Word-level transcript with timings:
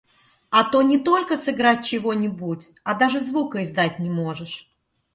А 0.49 0.63
то, 0.63 0.81
не 0.81 0.97
только 0.97 1.37
сыграть 1.37 1.85
чего-нибудь, 1.85 2.69
а 2.83 2.95
даже 2.95 3.19
звука 3.19 3.61
издать 3.61 3.99
не 3.99 4.09
можешь! 4.09 4.67